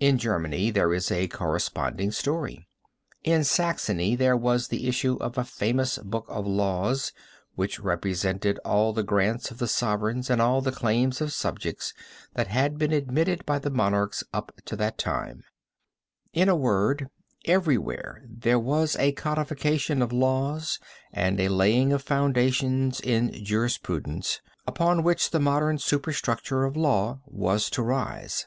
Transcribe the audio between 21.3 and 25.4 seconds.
a laying of foundations in jurisprudence, upon which the